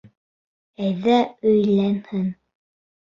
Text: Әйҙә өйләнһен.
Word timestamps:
Әйҙә 0.87 1.19
өйләнһен. 1.51 2.29